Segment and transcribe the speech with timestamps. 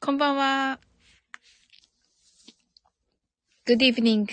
[0.00, 0.78] こんばんは。
[3.66, 4.26] Good evening.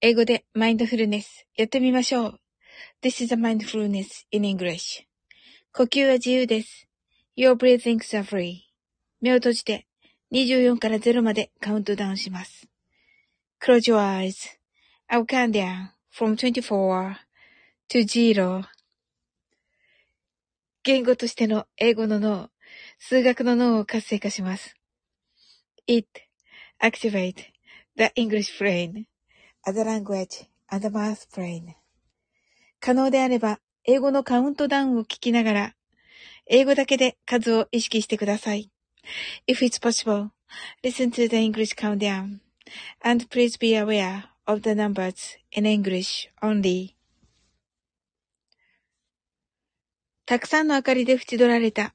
[0.00, 2.40] 英語でマインドフルネスやってみましょう。
[3.00, 5.04] This is a mindfulness in English.
[5.72, 6.88] 呼吸は自由です。
[7.36, 8.62] Your breathings are free.
[9.20, 9.86] 目を閉じて
[10.32, 12.66] 24から0までカウントダウンします。
[13.62, 14.58] Close your eyes.
[15.08, 17.14] I'll count down from 24
[17.90, 18.64] to 0.
[20.82, 22.50] 言語としての英語の脳、
[22.98, 24.76] 数学の脳を活性化します。
[25.86, 26.08] It
[26.82, 27.44] activate
[27.96, 29.04] the English brain
[29.66, 31.74] as a language and a math brain.
[32.80, 35.74] 可能であれば、英語のカウントダウンを聞きながら、
[36.46, 38.70] 英語だけで数を意識してください。
[39.46, 40.30] If it's possible,
[40.82, 42.40] listen to the English countdown,
[43.02, 46.94] and please be aware of the numbers in English only.
[50.26, 51.94] たくさんの明かりで縁取られた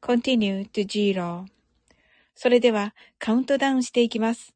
[0.00, 1.46] continue to zero.
[2.34, 4.54] それではカウントダウンしていきます。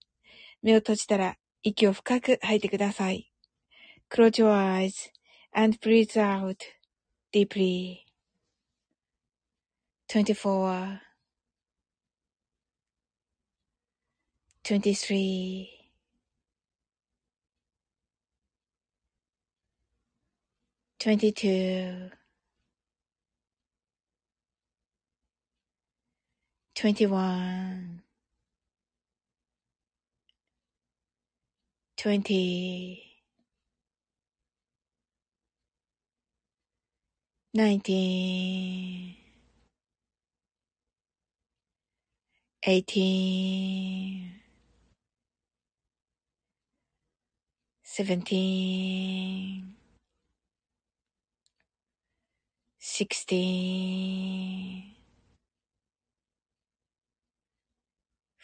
[0.63, 3.33] 目を閉じたら息を深く吐いてください。
[4.11, 5.11] Close your eyes
[5.53, 6.57] and breathe out
[7.33, 8.03] deeply.
[10.09, 11.01] 24
[14.65, 15.67] 23
[21.01, 22.22] 22
[26.77, 28.03] twenty-one,
[31.97, 33.05] twenty,
[37.55, 39.17] nineteen,
[42.67, 44.33] eighteen,
[47.85, 49.75] seventeen,
[52.81, 54.92] sixteen.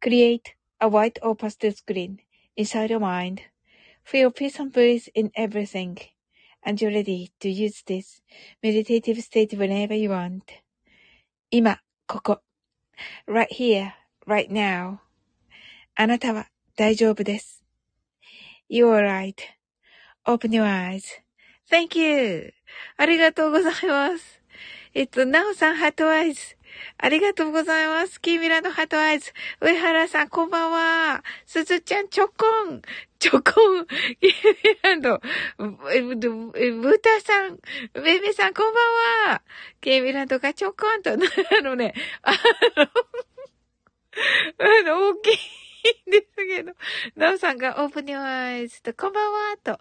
[0.00, 2.20] Create a white or pastel screen
[2.56, 3.42] inside your mind.
[4.04, 5.98] Feel peace and bliss in everything.
[6.64, 8.20] And you're ready to use this
[8.62, 10.42] meditative state whenever you want.
[11.50, 12.42] 今、ここ。
[13.26, 13.92] right here,
[14.26, 14.98] right now.
[15.94, 17.62] あなたは大丈夫です。
[18.70, 19.02] You're
[20.24, 22.54] right.Open your eyes.Thank you.
[22.96, 24.40] ありがとうございます。
[24.94, 26.55] えっと、なおさん、ハートアイズ。
[26.97, 28.21] ありがとうございます。
[28.21, 29.33] キーミラの heart eyes。
[29.61, 31.23] 上原さん、こんばんは。
[31.45, 32.81] すずちゃん、チョコン。
[33.19, 33.85] チョコン。
[33.85, 34.31] キー
[34.63, 35.21] ミランド。
[35.57, 37.59] ブタさん、
[37.93, 39.41] ベベさん、こんばんは。
[39.81, 42.37] キーミランドがチョコンと、あのね、あの、
[44.59, 45.37] あの、大きい。
[46.07, 46.73] んですけど、
[47.15, 49.79] なおさんがオープニュアイズと、こんばんはと、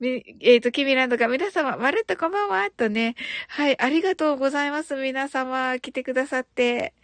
[0.00, 3.16] み、えっ、ー、と、キミランドが皆様、まるっとこんばんは、とね。
[3.48, 4.96] はい、ありがとうございます。
[4.96, 6.94] 皆様、来てくださって。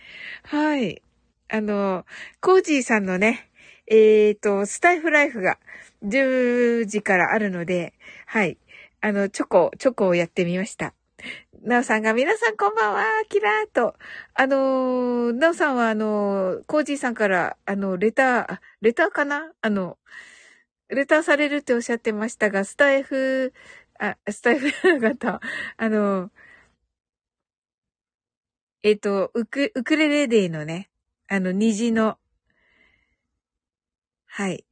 [0.44, 1.02] はい。
[1.50, 2.06] あの、
[2.40, 3.50] コージーさんのね、
[3.87, 5.58] えっ、ー、と、スタイフライフが
[6.04, 7.93] 10時からあるので、
[8.25, 8.56] はい。
[9.02, 10.94] あの、チョコ、チョコをやってみました。
[11.62, 13.94] なおさんが、皆さんこんばんは、キラーと。
[14.32, 19.52] あの、なおさんは、あの、コージーさんから、あの、レター、レターかな？
[19.60, 19.98] あの、
[20.88, 23.52] レターされるっておっしゃってましたが、スタイフ、
[23.98, 25.40] あ、スタイフ 方、
[25.76, 26.30] あの、
[28.82, 30.90] えっ、と、ウク、ウクレレデーのね、
[31.28, 32.18] あの、虹の、
[34.26, 34.64] はい。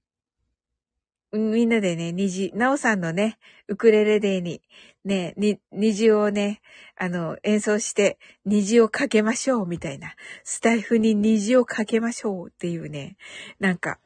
[1.33, 4.63] みんなでね、虹、なおさんのね、ウクレレデーに、
[5.05, 6.61] ね、に、虹をね、
[6.97, 10.15] あの、演奏して、虹をかけましょう、みたいな。
[10.45, 13.17] スタイフに虹をかけましょうっていうね、
[13.59, 13.99] なんか、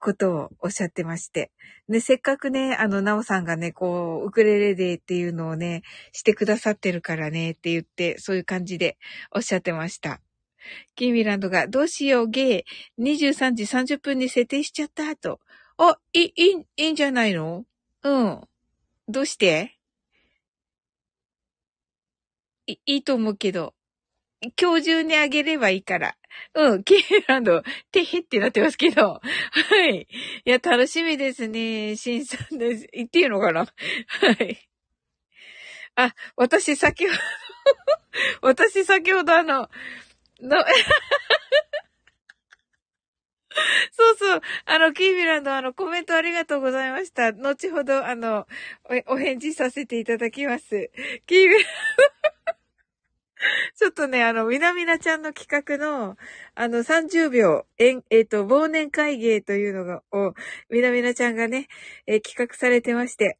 [0.00, 1.50] ことをおっしゃってまして。
[1.88, 5.82] で、せっかくね、あの、なおさんがね、こう、ウクレレデーっていうのをね、
[6.12, 8.98] してくださってるからね、って言って、そういう感じで
[9.34, 10.20] おっしゃってました。
[10.96, 15.40] キーミランドが、どうしよう、ゲー、23時30分に設定しちゃったと。
[15.78, 17.64] あ、いい、いい、いいんじゃないの？
[18.04, 18.40] うん。
[19.08, 19.76] どうして？
[22.68, 23.74] い、いいと思うけど。
[24.60, 26.16] 今日中にあげればいいから。
[26.54, 26.98] うん、キー
[27.28, 27.62] ランド、
[27.92, 29.20] てへってなってますけど。
[29.20, 30.08] はい。
[30.44, 31.96] いや、楽しみですね。
[31.96, 32.88] シンさんです。
[32.92, 33.60] 言っていいのかな？
[33.60, 34.68] はい。
[35.94, 37.18] あ、私先ほど
[38.48, 39.68] 私先ほどあの、
[40.40, 40.64] の
[43.92, 44.40] そうそう。
[44.64, 47.32] あの、キーミランド、あの、コメントありがとうございました。
[47.32, 48.46] 後ほど、あの、
[49.06, 50.90] お、お返事させていただきます。
[51.26, 51.62] キーミラン
[52.24, 52.31] ド
[53.76, 56.16] ちょっとね、あの、みなみなちゃんの企画の、
[56.54, 60.34] あの、30秒、え、えっ、ー、と、忘年会芸というのが、を、
[60.70, 61.68] みなみなちゃんがね、
[62.06, 63.38] えー、企画されてまして、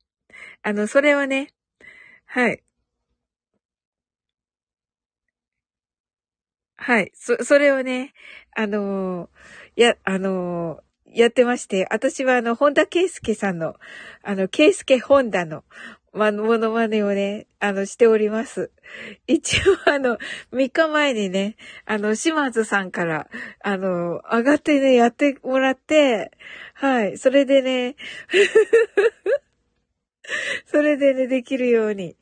[0.63, 1.49] あの、それはね、
[2.27, 2.63] はい。
[6.77, 7.13] はい。
[7.15, 8.13] そ、それをね、
[8.57, 13.77] あのー、や、あの、やってまして、私はあの、本田圭介さんの、
[14.23, 15.65] あの、圭介本田の、
[16.13, 18.71] ま、ものまねをね、あの、しております。
[19.27, 20.19] 一応、あの、
[20.53, 21.57] 3日前にね、
[21.87, 23.29] あの、島津さんから、
[23.63, 26.33] あの、上がってね、やってもらって、
[26.75, 27.97] はい、それでね、
[30.67, 32.17] それでね、できるように。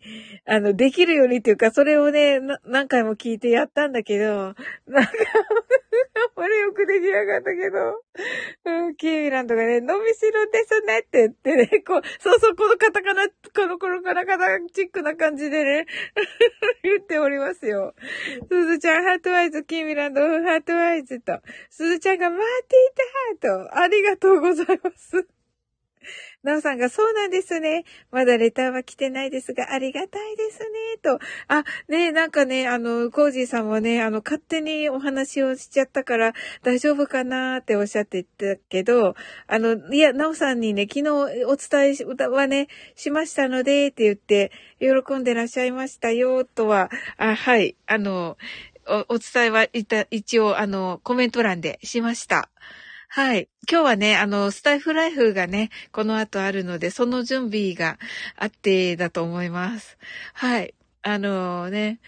[0.47, 4.55] あの、できるようにっていうか、それをね、何回も聞いてやったんだけど、
[4.87, 5.13] なんか
[6.51, 8.03] れよくできやがったけど、
[8.65, 15.87] うん、キーミランドがね、伸びしろですねって言ってね、こう、そうそう、このカタカナ、この頃からカタチックな感じでね、
[16.83, 17.95] 言っておりますよ。
[18.49, 22.77] すずちゃん、ハートワイズ、キーミランド、ハートワイズと、すずちゃんが待って
[23.41, 25.40] ハート、ありがとうございます。
[26.43, 27.85] なおさんが、そうなんですね。
[28.11, 30.67] まだレターは来てないですが、ありがたいですね。
[31.03, 31.19] と。
[31.49, 36.33] あ、ねなんかね、あの、コージーさんはね、あの、勝手にお話をしちゃったから、
[36.63, 39.15] 大丈夫かなっておっしゃってたけど、
[39.47, 41.11] あの、いや、なおさんにね、昨日
[41.45, 48.39] お伝えはね、しましたので、って言って、喜んでらっしゃいましたよ、とは、あ、はい、あの、
[48.87, 52.49] お、お伝えはいた、一応、あの、コメント欄でしました。
[53.13, 53.49] はい。
[53.69, 57.99] 今日はね、あの、スタイフライフがね、この後あるので、その準備が
[58.37, 59.99] あってだと思います。
[60.33, 60.75] はい。
[61.03, 61.99] あのね、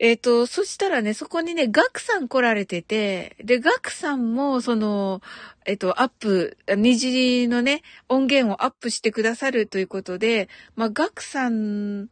[0.00, 5.22] えっ、ー、と、そしたらね、そこにね、ガクさん来られてて、で、ガクさんも、その、
[5.64, 12.08] えっ、ー、と、アップ、虹のね、音源をアップしてくださるということで、まあ、ガクさん、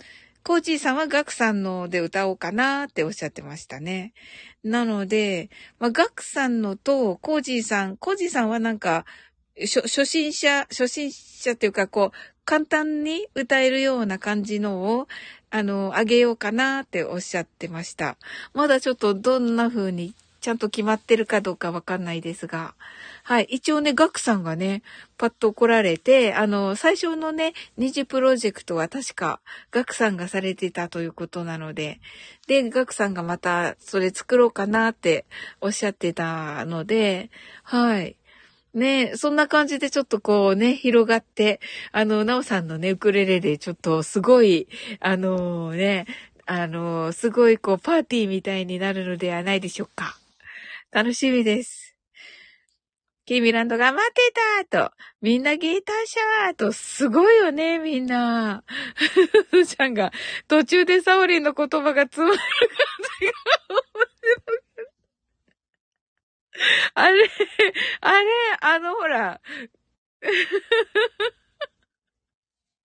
[0.48, 4.14] コーチーさんはガクさんので歌おうかなっておっしゃってましたね。
[4.64, 9.04] なので、まあ、ガクさんのと、コージーさん、コージーさんはなんか、
[9.60, 15.06] 初心者、初心者っていうか、こう、簡単に歌えるような感じのを、
[15.50, 18.16] あの、あげようかなっておっしゃってました。
[18.54, 22.74] まだちょっとどんな風にちゃんと決まってるかどうかわかんないですが。
[23.28, 23.44] はい。
[23.50, 24.82] 一応ね、ガクさんがね、
[25.18, 32.00] パッと来られて、あの、最初のね、二次プロジェクトは確か、ガクさんがされてたということなので、
[32.46, 35.26] で、ガクさんがまた、それ作ろうかなって
[35.60, 37.28] おっしゃってたので、
[37.64, 38.16] はい。
[38.72, 41.60] ねそんな感じでちょっとこうね、広がって、
[41.92, 44.68] あの、なおさんのね、ウクレレでちょっとすごい、
[45.00, 46.06] あのね、
[46.46, 50.16] あの、すごいこう、パーティーみたいになるのではないでしょうか。
[50.92, 51.87] 楽しみです。
[53.28, 54.32] キーミランドが待って
[54.70, 58.64] たと、みんなギターシャワーと、すごいよね、みんな。
[59.50, 60.12] ふちゃんが、
[60.46, 62.46] 途中でサオリンの言葉が詰まる感
[63.20, 63.32] じが
[66.94, 67.30] あれ、
[68.00, 68.26] あれ、
[68.62, 69.42] あのほら、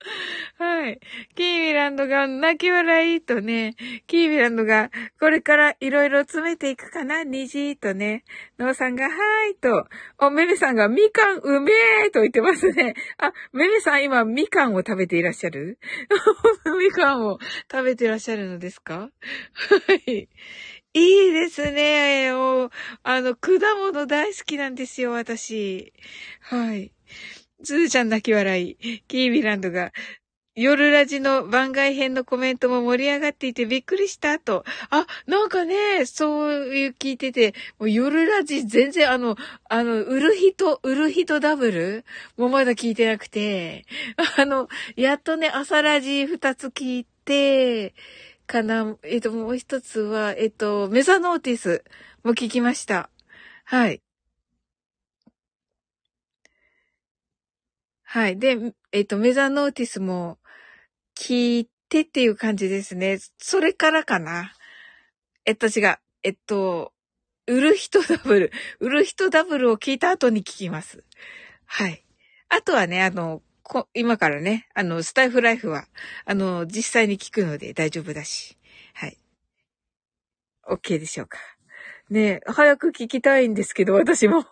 [0.57, 0.99] はい。
[1.35, 3.75] キーミランドが泣き笑いとね、
[4.07, 8.23] キーミランドがこれからいろいろ詰めていくかな虹とね、
[8.59, 9.87] ノーさんがはーいと、
[10.19, 12.95] お、メメさんがみかんうめーと言ってますね。
[13.17, 15.79] あ、メメさん今みかんを食べていらっしゃる？
[16.79, 17.39] みかんを
[17.71, 18.95] 食べていらっしゃるのですか？
[18.99, 19.09] は
[20.07, 20.29] い。
[20.95, 22.29] いいですね。
[22.29, 25.91] あの、果物大好きなんですよ、私。
[26.41, 26.91] はい。
[27.63, 29.01] ズーちゃん泣き笑い。
[29.07, 29.91] キービランドが、
[30.55, 34.63] 夜ラジの番外編のコメントも盛り上がっていてびっくりしたと。
[34.91, 39.35] あ、なんかね、そういう聞いてて、もう夜ラジ全然あの、
[39.67, 42.05] あの、売る人、売る人ダブル？
[42.37, 43.85] もまだ聞いてなくて、
[44.37, 47.95] あの、やっとね、朝ラジ二つ聞いて、
[48.45, 48.97] かな。
[49.03, 51.83] えっと、もう一つは、えっと、メザノーティス
[52.23, 53.09] も聞きました。
[53.65, 54.01] はい。
[58.13, 58.37] はい。
[58.37, 60.37] で、えっと、メザノーティスも
[61.17, 63.17] 聞いてっていう感じですね。
[63.39, 64.53] それからかな？
[65.45, 65.97] えっと、違う。
[66.21, 66.93] えっと、
[67.47, 68.51] 売る人ダブル。
[68.79, 71.03] 売る人ダブルを聞いた後に聞きます。
[71.65, 72.05] はい。
[72.49, 75.87] あとはね、あの、こ、今からね、あの、スタイフライフは、
[76.25, 78.59] あの、実際に聞くので大丈夫だし。
[78.93, 79.17] はい。
[80.69, 81.39] OK でしょうか。
[82.11, 84.45] ね早く聞きたいんですけど、私も。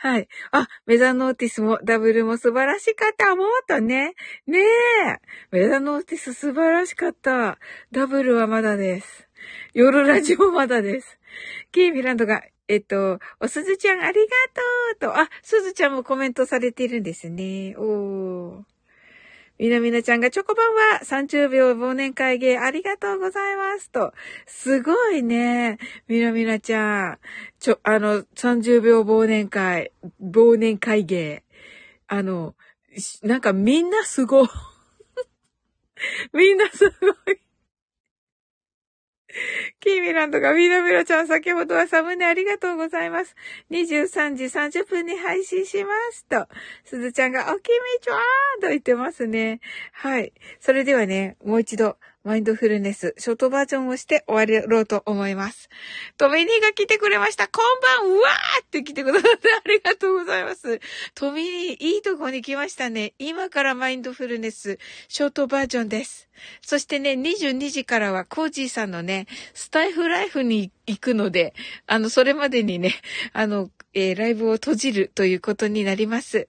[0.00, 0.28] はい。
[0.52, 3.34] あ、メザノーティスもダブルも素晴らしかった。
[3.34, 4.14] もっとね。
[4.46, 5.18] ねえ。
[5.50, 7.58] メザノーティス素晴らしかった。
[7.90, 9.28] ダブルはまだです。
[9.74, 11.18] 夜ラジオまだです。
[11.72, 14.26] ケイミランドがえっと、おすずちゃんありが
[15.00, 17.74] とうと、あ、すずちゃんもコメントされているんですね。
[17.78, 18.27] おー。
[19.58, 24.12] みなみなちゃんがチョコバンは30秒忘年会芸ありがとうございますと。
[24.46, 25.78] すごいね。
[26.06, 27.18] みなみなちゃん。
[27.58, 29.90] ちょ、あの、30秒忘年会、
[30.22, 31.42] 忘年会芸。
[32.06, 32.54] あの、
[33.22, 34.48] なんかみんなすごい。
[36.32, 37.47] みんなすごい。
[39.80, 43.36] キーミランドが、ミナミラちゃん、先ほどはサムネありがとうございます。
[43.70, 46.46] 23時30分に配信しますと。
[46.84, 49.60] すずちゃんが、おきみちょーと言ってますね。
[49.92, 50.32] はい。
[50.60, 55.70] それではね、もう一度、マインドフルネス、ショートバージョンをして終わろうと思います。
[56.18, 57.48] トミニーが来てくれました。
[57.48, 60.78] こんばんはーって来てくださってありがとうございます。
[61.14, 63.14] トミニー、いいとこに来ましたね。
[63.18, 66.28] 今からマインドフルネス、ショートバージョンです。
[66.60, 71.54] そしてね、22時からはコージーさんのね、スタイフライフに行くので、
[71.86, 72.92] あの、それまでにね、
[73.32, 76.46] あの、えー、ライブを閉じるということになります。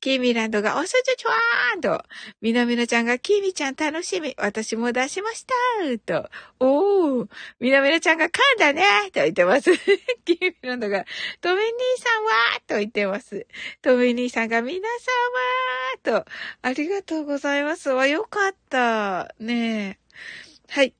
[0.00, 2.02] キーミランドが、おすずちょわーんと、
[2.40, 7.28] みなみなちゃんが、キーミちゃん楽しみ、私も出しましたーと、おー、
[7.60, 9.70] みなみなちゃんが、噛んだねーと言ってます。
[10.24, 11.04] キーミランドが、
[11.40, 13.46] トミ兄さんはーと言ってます。
[13.82, 16.30] トミ兄さんが、皆さんはと、
[16.62, 19.34] ありがとうございますわ、よかった。
[19.38, 20.20] ねえ。
[20.68, 20.94] はい。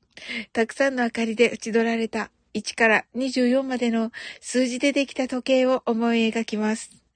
[0.52, 6.99] たくさんの明かりで打ち取られた1から24までの数字でできた時計を思い描きます。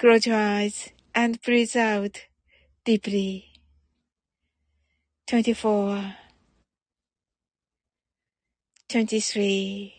[0.00, 2.22] Close your eyes and breathe out
[2.86, 3.52] deeply.
[5.26, 6.16] 24
[8.88, 9.94] 23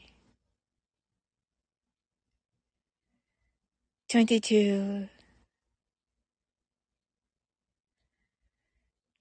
[4.09, 5.07] 22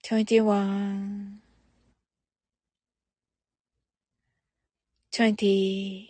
[0.02, 1.40] 21
[5.12, 6.09] 20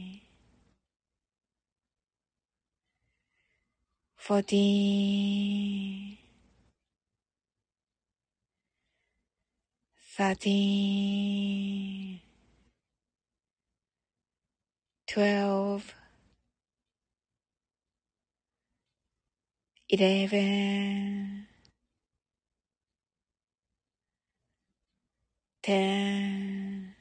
[4.21, 6.17] fourteen,
[10.17, 12.21] thirteen,
[15.07, 15.93] twelve,
[19.89, 21.47] eleven,
[25.63, 26.95] ten,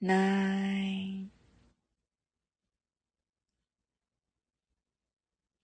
[0.00, 0.73] nine,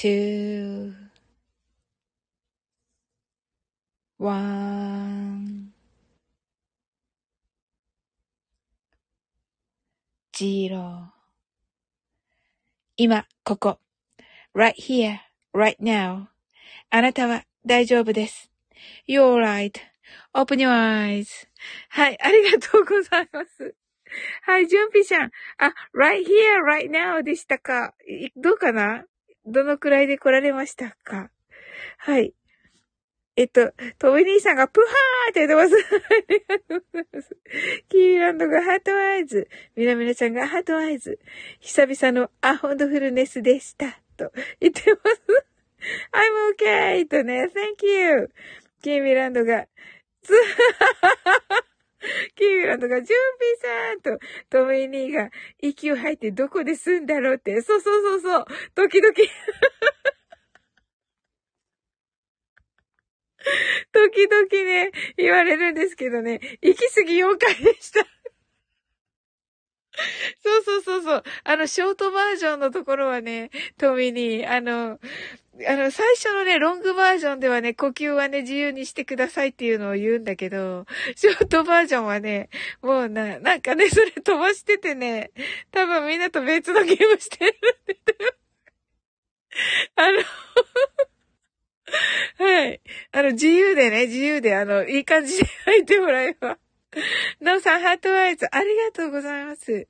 [0.00, 0.94] two,
[4.16, 5.74] one,
[10.32, 11.12] zero
[12.96, 13.78] 今、ここ。
[14.54, 15.18] right here,
[15.52, 16.28] right now.
[16.88, 18.50] あなたは大丈夫です。
[19.06, 21.46] You're right.Open your eyes.
[21.90, 23.74] はい、ありがとうございます。
[24.44, 25.30] はい、ジュンピさん。
[25.58, 27.92] あ、right here, right now でしたか。
[28.34, 29.04] どうかな
[29.50, 31.30] どのくらいで来られましたか？
[31.98, 32.32] はい。
[33.36, 35.74] えっと、トミ兄さんがプハーって言ってます。
[35.74, 35.78] あ
[36.28, 37.36] りがとうございます。
[37.88, 39.48] キーランドがハートアイズ。
[39.76, 41.18] みなみなちゃんがハートアイズ。
[41.60, 44.00] 久々のアホンドフルネスでした。
[44.16, 45.22] と言ってます。
[46.12, 47.08] I'm okay!
[47.08, 48.30] とね、Thank you!
[48.82, 49.66] キーミランドが、
[50.22, 50.32] つ
[52.34, 55.30] キーランドが、ジュンピーさんと、トミーニーが、
[55.60, 59.14] 息を吐いてどこで済んだろうって、そうそうそうそう、時々。
[63.92, 68.06] 時々ね、言われるんですけどね、行き過ぎ妖怪でした。
[70.42, 71.22] そうそうそうそう。
[71.44, 75.00] あの、ショートバージョンのところはね、トミに、あの、
[75.66, 82.48] あの、最初のね、ロングバージョンではね、呼吸はね、自由にしてくださいっていうのを言うんだけど、ショートバージョンはね、
[82.82, 85.32] もうな、なんかね、それ飛ばしててね、
[85.70, 87.52] 多分みんなと別のゲームしてるん
[87.86, 88.40] で、
[89.96, 90.18] あの、
[92.38, 92.80] はい。
[93.12, 96.58] あの、自由でね、自由で、あの、いい感じで 入ってもらえば。
[97.40, 99.88] のうさん、ハートワイズ、ありがとうございます。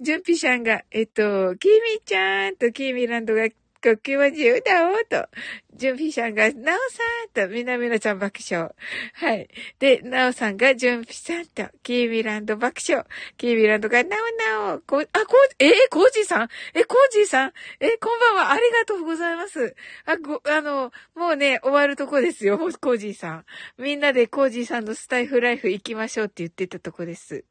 [0.00, 3.46] ジュンピシャンが、えっと、キミちゃんとキーミランドが、
[3.82, 5.28] 呼吸は自由だおと。
[5.74, 8.70] ジュンピシャンが、ナオさんと、みなみなちゃん爆笑。
[9.14, 9.48] はい。
[9.78, 13.04] で、ナオさんが、ジュンピさんと、キーミランド爆笑。
[13.38, 14.20] キーミランドが、ナオ
[14.68, 18.52] ナオ、こう、あ、こう、えー、コージーさんえ、コージーさんえ、こんばんは。
[18.52, 19.00] ありがとう。
[19.04, 19.74] ございます。
[20.04, 21.36] あ、ご、あの、もう。
[21.36, 23.44] ね、終わるとこですよ、コージーさん。
[23.78, 26.26] みんなでコージーさんのスタイフライフ行きましょう。
[26.26, 27.44] って言ってたとこです。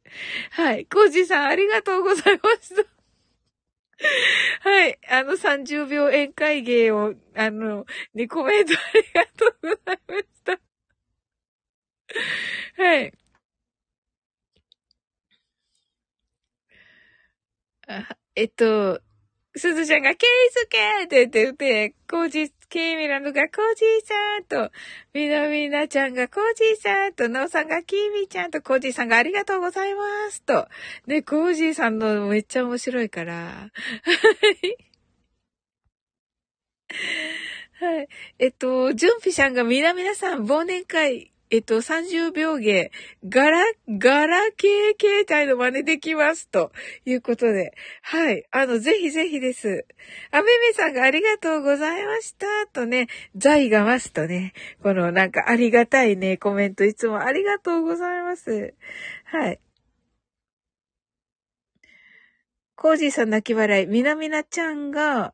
[0.52, 0.86] はい。
[0.86, 2.04] コージーさん、ありがとう。
[2.04, 2.99] ございました。
[4.62, 5.00] はい。
[5.10, 7.86] あの30秒宴会芸を、あの、
[8.16, 10.60] 2コメントありがとうございました。
[12.78, 13.14] はい。
[17.88, 19.02] あえっと、
[19.56, 24.72] すずちゃんが、ケイスケって言ってて、コージー、ケイミラムがコージーさんと、
[25.14, 30.68] みなみなちゃんがコージーさんと、ノーさんがキーミちゃんと、コージーさんがありがとうございますと。
[31.08, 33.34] ね、コージーさんのめっちゃ面白いから。
[33.34, 33.72] は
[34.64, 34.90] い。
[37.80, 38.08] はい。
[38.40, 42.92] えっと、ジュンピさんがみなみなさん忘年会、えっと、30秒芸、
[43.28, 44.68] ガラ、ガラ系
[45.02, 46.48] 携帯の真似できます。
[46.48, 46.72] と
[47.06, 47.74] いうことで。
[48.04, 48.46] はい。
[48.52, 49.86] あの、ぜひぜひです。
[50.32, 52.46] あめめさんがありがとうございました。
[52.72, 58.76] とね、財がますとね、このなんかありがたいね、コメントいつもありがとうございます。
[59.26, 59.60] はい。
[62.76, 65.34] コージーさん泣き笑い、みなみなちゃんが、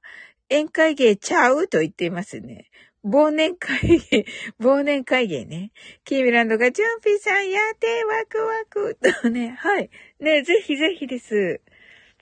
[0.50, 1.68] 宴会芸ちゃう？
[1.68, 2.70] と言っていますね。
[3.06, 4.26] 忘年会議、
[4.60, 5.72] 忘年会芸ね。
[6.04, 8.98] キーミランドが、ジュンピーさんやって、ワクワク。
[9.22, 9.92] とね、はい。
[10.20, 11.62] ね、ぜひぜひです。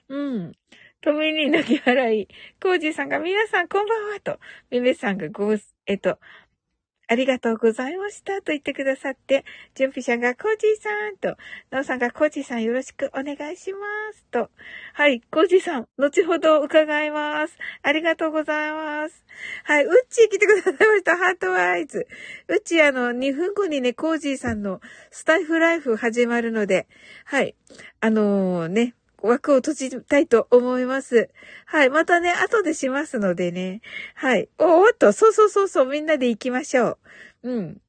[0.08, 0.52] うん。
[1.00, 2.28] トミに泣き笑い。
[2.60, 4.38] コージーさんが、皆さんこんばんはと。
[4.70, 6.18] ミメさんがゴース、えっと、
[7.06, 11.36] ありがとうございましたと言ってくださって、ジュンピさんがコージーさんと、
[11.70, 13.78] ナオさんがコージーさんよろしくお願いしま
[14.14, 14.50] すと。
[14.94, 17.58] はい、コージーさん、後ほど伺います。
[17.82, 19.24] ありがとうございます。
[19.64, 21.16] はい、うっちー来てくださいました。
[21.16, 22.06] heart eyes。
[22.48, 26.86] うっちーあの、2分後にね、コージーさんのスタイフライフ始まるので、
[27.24, 27.54] はい、
[28.00, 28.94] あのー、ね、
[29.28, 31.30] 枠を閉じたいと思います。
[31.66, 31.90] はい。
[31.90, 33.80] またね、後でしますのでね。
[34.14, 34.48] はい。
[34.58, 36.98] おーっと、そうそうそうそう、みんなで行きましょ
[37.42, 37.50] う。
[37.50, 37.80] うん。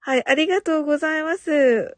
[0.00, 0.24] はい。
[0.26, 1.96] ありがとうございます。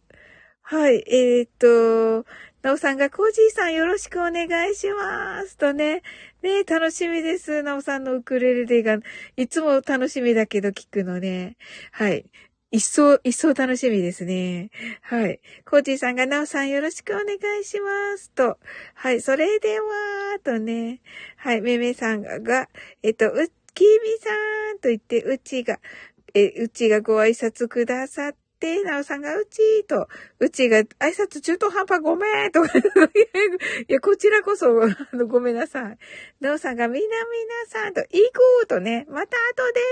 [0.62, 1.04] はい。
[1.08, 2.24] えー、っと、
[2.62, 5.56] なおさんが、コージーさんよろしくお願いします。
[5.56, 6.02] とね。
[6.42, 7.62] ね楽しみです。
[7.62, 8.98] なおさんのウクレレが、
[9.36, 11.56] いつも楽しみだけど聞くのね。
[11.90, 12.26] はい。
[12.72, 14.70] 一層、一層楽しみですね。
[15.02, 15.40] はい。
[15.68, 18.30] コーチーさんが、なおさんよろしくお願いします。
[18.30, 18.58] と。
[18.94, 19.20] はい。
[19.20, 19.86] それでは、
[20.44, 21.00] とね。
[21.36, 21.62] はい。
[21.62, 22.68] めめさんが、
[23.02, 23.32] えっと、う、
[23.74, 24.30] きみさ
[24.74, 25.80] んと言って、うちが、
[26.32, 28.36] え、うちがご挨拶くださっ、
[28.84, 32.68] なおさんがうちーと、うちが挨拶中途半端ごめんとか、
[33.88, 35.98] いや、こちらこそ、あの、ごめんなさい。
[36.40, 39.86] なおさんがみなみなさんと、行こうとね、また後でね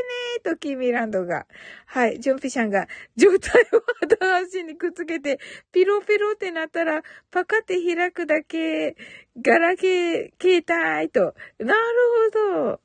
[0.44, 1.46] と、キーミランドが。
[1.86, 5.38] はい、ジョンピシャンが、状態を後足にくっつけて、
[5.72, 8.96] ピロピロってなったら、パカって開くだけ、
[9.40, 10.64] ガラケー、携
[10.98, 11.34] 帯と。
[11.58, 11.80] なる
[12.32, 12.80] ほど。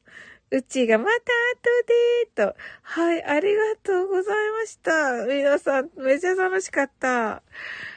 [0.54, 2.56] うちがまた後でと。
[2.84, 5.26] はい、ありがとうございました。
[5.26, 7.42] 皆さん、めちゃ楽しかった。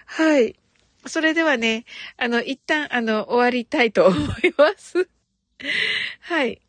[0.07, 0.59] はい。
[1.05, 1.85] それではね、
[2.17, 4.21] あの、一旦、あの、終わりたいと思い
[4.57, 5.07] ます。
[6.21, 6.63] はい。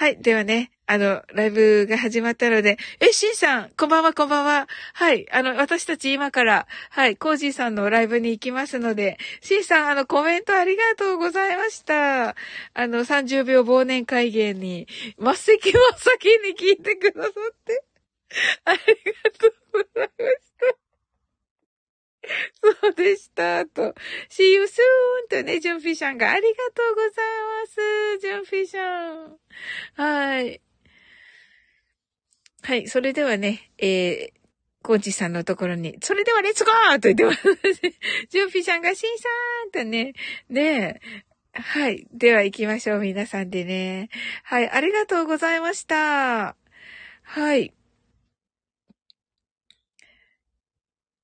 [0.00, 0.16] はい。
[0.16, 4.66] ではね、あの、ライブが始まったので、え、シンさん、こんばんは、こんばんは。
[4.94, 5.30] はい。
[5.30, 12.30] あの、私たち今から、はい、コージーさんのライブに行きますので、シンさん、あの、コメントありがとうございました。
[12.30, 12.34] あ
[12.78, 17.32] の、30秒忘年会芸に、末席を先に聞いてくださっ
[17.66, 17.84] て、
[18.64, 20.29] ありがとうございました。
[22.92, 23.66] でした。
[23.66, 23.94] と。
[24.28, 24.68] See you soon!
[25.28, 27.10] とね、ジュンフィシャンがありがとうござい
[27.62, 28.18] ます。
[28.20, 29.38] ジュンフィシャン。
[29.94, 30.60] はい。
[32.62, 32.88] はい。
[32.88, 34.40] それではね、えー、
[34.82, 37.42] コーチさんのところに、それではレッツゴーと言ってます。
[38.30, 39.28] ジュンフィシャンがシンさ
[39.66, 40.14] んとね、
[40.48, 41.00] ね
[41.52, 42.06] はい。
[42.12, 43.00] では行きましょう。
[43.00, 44.08] 皆さんでね。
[44.44, 44.70] はい。
[44.70, 46.56] ありがとうございました。
[47.22, 47.74] はい。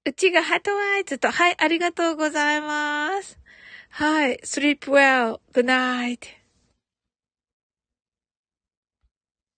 [0.06, 3.40] うちがハートワイズと、はい、ありがとうございます。
[3.90, 6.45] はい、sleep well, good night.